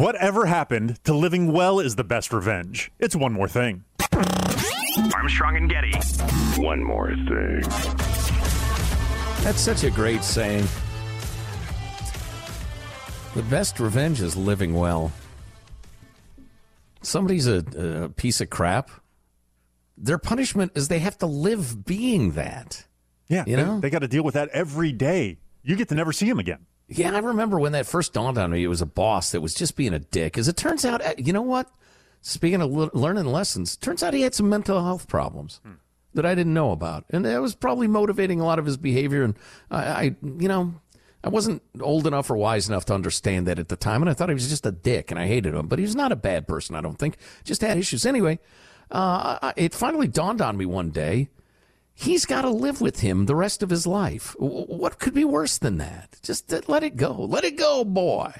[0.00, 2.92] Whatever happened to living well is the best revenge?
[2.98, 3.84] It's one more thing.
[5.14, 5.92] Armstrong and Getty.
[6.60, 7.60] One more thing.
[9.42, 10.66] That's such a great saying.
[13.34, 15.12] The best revenge is living well.
[17.00, 17.64] Somebody's a,
[18.04, 18.90] a piece of crap.
[19.96, 22.84] Their punishment is they have to live being that.
[23.28, 23.80] Yeah, You they- know?
[23.80, 25.38] they, got to deal with that every day.
[25.62, 26.66] You get to never see him again.
[26.88, 28.62] Yeah, I remember when that first dawned on me.
[28.62, 30.38] It was a boss that was just being a dick.
[30.38, 31.68] As it turns out, uh, you know what?
[32.20, 35.60] Speaking of le- learning lessons, turns out he had some mental health problems
[36.14, 39.22] that I didn't know about, and that was probably motivating a lot of his behavior.
[39.22, 39.34] And
[39.70, 40.74] I, I, you know,
[41.22, 44.14] I wasn't old enough or wise enough to understand that at the time, and I
[44.14, 45.66] thought he was just a dick, and I hated him.
[45.66, 47.16] But he was not a bad person, I don't think.
[47.44, 48.38] Just had issues anyway.
[48.90, 51.28] Uh, it finally dawned on me one day
[51.96, 54.36] he's got to live with him the rest of his life.
[54.38, 56.16] What could be worse than that?
[56.22, 57.12] Just uh, let it go.
[57.12, 58.32] Let it go, boy.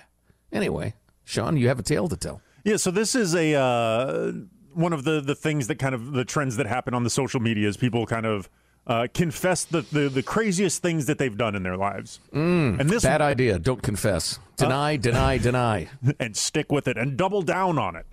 [0.53, 0.95] Anyway,
[1.25, 2.41] Sean, you have a tale to tell.
[2.65, 4.33] Yeah, so this is a uh,
[4.75, 7.41] one of the the things that kind of the trends that happen on the social
[7.41, 8.49] media is people kind of
[8.87, 12.89] uh, confess the, the the craziest things that they've done in their lives, Mm, and
[12.91, 13.59] this bad idea.
[13.59, 14.39] Don't confess.
[14.57, 15.89] Deny, deny, deny.
[16.21, 18.07] and stick with it and double down on it.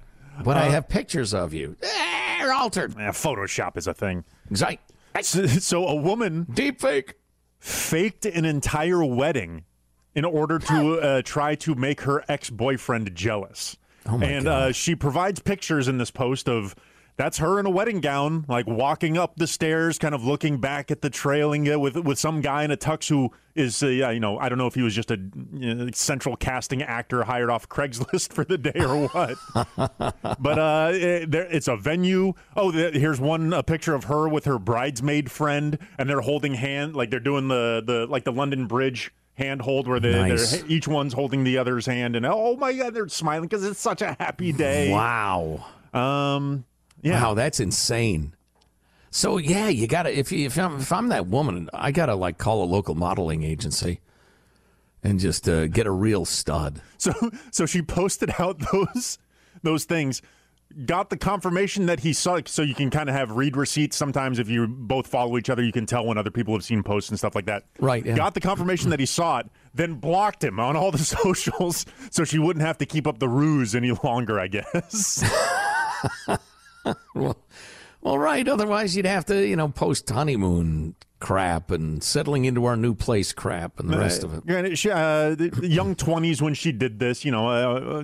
[0.44, 1.76] But I Uh, have pictures of you.
[1.84, 2.96] Eh, They're altered.
[2.98, 4.24] Yeah, Photoshop is a thing.
[4.50, 4.80] Right.
[5.22, 7.16] So, so a woman deep fake
[7.60, 9.66] faked an entire wedding
[10.16, 13.78] in order to uh, try to make her ex boyfriend jealous.
[14.06, 16.76] Oh my and uh, she provides pictures in this post of
[17.16, 20.90] that's her in a wedding gown, like walking up the stairs, kind of looking back
[20.90, 24.20] at the trailing with with some guy in a tux who is, uh, yeah, you
[24.20, 25.20] know, I don't know if he was just a
[25.54, 29.38] you know, central casting actor hired off Craigslist for the day or what.
[30.40, 32.34] but uh, it, there, it's a venue.
[32.56, 36.56] Oh, the, here's one a picture of her with her bridesmaid friend, and they're holding
[36.56, 40.52] hand, like they're doing the the like the London Bridge handhold, where they, Nice.
[40.62, 43.80] they're each one's holding the other's hand, and oh my god, they're smiling because it's
[43.80, 44.92] such a happy day.
[44.92, 45.64] Wow.
[45.94, 46.66] Um.
[47.04, 47.22] Yeah.
[47.22, 48.34] Wow, that's insane.
[49.12, 52.40] So yeah, you gotta if you if I'm if I'm that woman, I gotta like
[52.40, 54.00] call a local modeling agency
[55.04, 56.82] and just uh, get a real stud.
[56.98, 57.12] So
[57.52, 59.20] so she posted out those
[59.62, 60.22] those things.
[60.86, 63.96] Got the confirmation that he saw, so you can kind of have read receipts.
[63.96, 66.82] Sometimes, if you both follow each other, you can tell when other people have seen
[66.82, 67.66] posts and stuff like that.
[67.80, 68.16] Right, yeah.
[68.16, 72.24] Got the confirmation that he saw it, then blocked him on all the socials, so
[72.24, 74.40] she wouldn't have to keep up the ruse any longer.
[74.40, 75.24] I guess.
[77.16, 77.38] well,
[78.02, 78.48] well, right.
[78.48, 83.32] Otherwise, you'd have to, you know, post honeymoon crap and settling into our new place
[83.32, 84.46] crap and the rest of it.
[84.46, 88.00] Granted, she, uh, young twenties when she did this, you know, uh,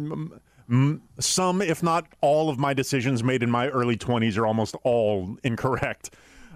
[0.70, 4.76] um, some, if not all, of my decisions made in my early twenties are almost
[4.84, 6.12] all incorrect.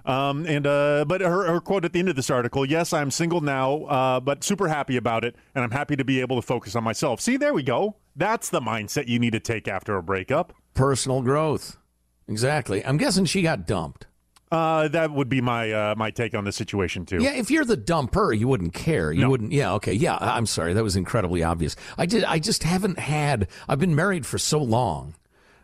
[0.06, 3.10] Um, and uh, but her, her quote at the end of this article: "Yes, I'm
[3.10, 6.42] single now, uh, but super happy about it, and I'm happy to be able to
[6.42, 7.96] focus on myself." See, there we go.
[8.16, 10.54] That's the mindset you need to take after a breakup.
[10.74, 11.78] Personal growth.
[12.28, 12.86] Exactly.
[12.86, 14.08] I'm guessing she got dumped.
[14.52, 17.18] Uh, that would be my uh, my take on the situation too.
[17.20, 19.12] Yeah, if you're the dumper, you wouldn't care.
[19.12, 19.30] You No.
[19.32, 19.52] wouldn't.
[19.52, 19.94] Yeah, okay.
[19.94, 20.74] Yeah, I'm sorry.
[20.74, 21.76] That was incredibly obvious.
[21.98, 22.24] I did.
[22.24, 23.48] I just haven't had.
[23.68, 25.16] I've been married for so long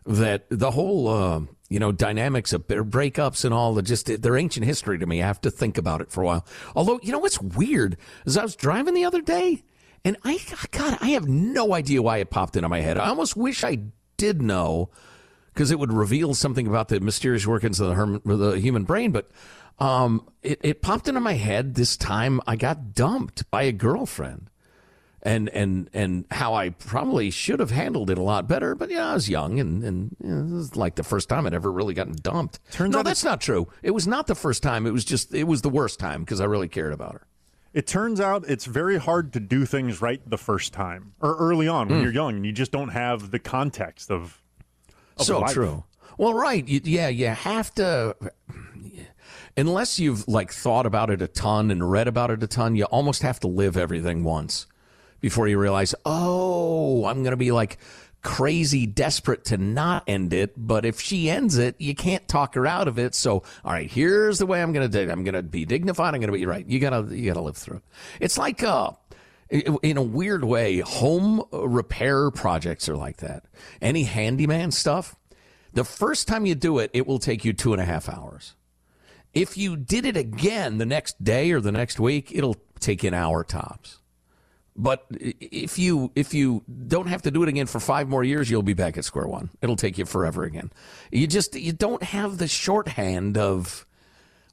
[0.07, 4.65] that the whole uh, you know dynamics of breakups and all the just they're ancient
[4.65, 5.21] history to me.
[5.21, 6.45] I have to think about it for a while.
[6.75, 7.95] Although you know what's weird
[8.25, 9.61] is I was driving the other day
[10.03, 10.39] and I
[10.71, 12.97] God I have no idea why it popped into my head.
[12.97, 13.77] I almost wish I
[14.17, 14.89] did know
[15.59, 19.11] because it would reveal something about the mysterious workings of the, herm- the human brain.
[19.11, 19.29] But
[19.77, 24.50] um, it, it popped into my head this time I got dumped by a girlfriend.
[25.21, 29.09] And, and and how I probably should have handled it a lot better, but yeah,
[29.09, 31.69] I was young and and you know, this was like the first time I'd ever
[31.69, 32.61] really gotten dumped.
[32.71, 33.67] Turns no, out that's not true.
[33.83, 34.88] It was not the first time.
[34.88, 37.27] It was just it was the worst time because I really cared about her.
[37.73, 41.67] It turns out it's very hard to do things right the first time or early
[41.67, 42.03] on when Hmm.
[42.06, 44.41] you're young and you just don't have the context of.
[45.25, 45.54] So life.
[45.54, 45.83] true.
[46.18, 46.68] Well, right.
[46.68, 48.16] You, yeah, you have to.
[49.57, 52.86] Unless you've like thought about it a ton and read about it a ton, you
[52.86, 54.68] almost have to live everything once
[55.21, 57.77] before you realize, oh, I'm going to be like
[58.21, 60.54] crazy desperate to not end it.
[60.56, 63.16] But if she ends it, you can't talk her out of it.
[63.16, 65.12] So, all right, here's the way I'm going to do it.
[65.12, 66.13] I'm going to be dignified.
[66.13, 66.66] I'm going to be right.
[66.68, 67.83] You gotta, you gotta live through it.
[68.19, 68.92] It's like, uh,
[69.49, 73.45] in a weird way, home repair projects are like that.
[73.81, 75.15] Any handyman stuff,
[75.73, 78.55] the first time you do it, it will take you two and a half hours.
[79.33, 83.13] If you did it again the next day or the next week, it'll take an
[83.13, 83.99] hour tops.
[84.75, 88.49] But if you if you don't have to do it again for five more years,
[88.49, 89.49] you'll be back at square one.
[89.61, 90.71] It'll take you forever again.
[91.11, 93.85] You just you don't have the shorthand of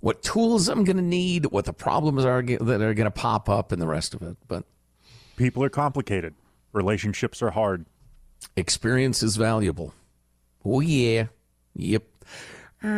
[0.01, 3.49] what tools I'm going to need, what the problems are that are going to pop
[3.49, 4.37] up, and the rest of it.
[4.49, 4.65] But
[5.37, 6.35] People are complicated.
[6.73, 7.87] Relationships are hard.
[8.57, 9.95] experience is valuable.
[10.65, 11.27] Oh yeah,
[11.75, 12.03] yep.
[12.83, 12.89] Uh,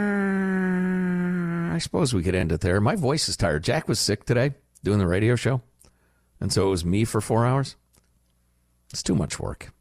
[1.75, 2.81] I suppose we could end it there.
[2.81, 3.63] My voice is tired.
[3.65, 5.61] Jack was sick today doing the radio show,
[6.41, 7.77] and so it was me for four hours.
[8.91, 9.73] It's too much work.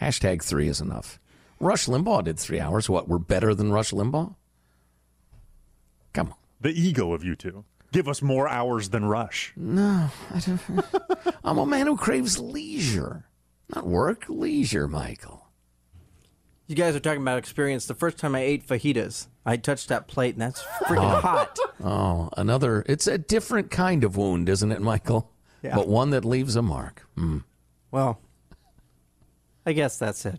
[0.00, 1.18] Hashtag three is enough.
[1.60, 2.88] Rush Limbaugh did three hours.
[2.88, 3.08] What?
[3.08, 4.34] We're better than Rush Limbaugh?
[6.12, 6.34] Come on.
[6.60, 7.64] The ego of you two.
[7.92, 9.52] Give us more hours than Rush.
[9.56, 10.60] No, I don't.
[11.44, 13.26] I'm a man who craves leisure,
[13.74, 14.26] not work.
[14.28, 15.46] Leisure, Michael.
[16.66, 17.86] You guys are talking about experience.
[17.86, 21.58] The first time I ate fajitas, I touched that plate and that's freaking hot.
[21.82, 22.84] Oh, another.
[22.86, 25.30] It's a different kind of wound, isn't it, Michael?
[25.62, 25.74] Yeah.
[25.74, 27.06] But one that leaves a mark.
[27.16, 27.38] Hmm.
[27.90, 28.20] Well,
[29.64, 30.38] I guess that's it.